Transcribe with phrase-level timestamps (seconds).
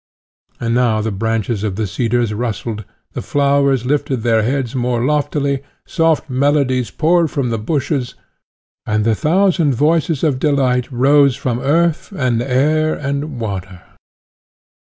[0.59, 5.61] And now the branches of the cedars rustled, the flowers lifted their heads more loftily,
[5.85, 8.15] soft melodies poured from the bushes,
[8.83, 13.83] and the thousand voices of delight rose from earth, and air, and water.